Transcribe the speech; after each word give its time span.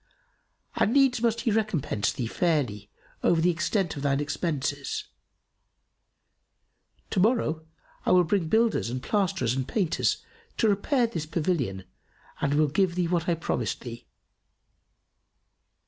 And 0.77 0.93
needs 0.93 1.21
must 1.21 1.41
he 1.41 1.51
recompense 1.51 2.11
thee 2.11 2.25
fairly 2.25 2.89
over 3.21 3.39
the 3.39 3.51
extent 3.51 3.95
of 3.95 4.01
thine 4.01 4.19
expenses. 4.19 5.03
To 7.11 7.19
morrow 7.19 7.67
I 8.03 8.09
will 8.11 8.23
bring 8.23 8.47
builders 8.47 8.89
and 8.89 9.03
plasterers 9.03 9.53
and 9.53 9.67
painters 9.67 10.25
to 10.57 10.67
repair 10.67 11.05
this 11.05 11.27
pavilion 11.27 11.83
and 12.41 12.55
will 12.55 12.67
give 12.69 12.95
thee 12.95 13.07
what 13.07 13.29
I 13.29 13.35
promised 13.35 13.81
thee." 13.81 14.07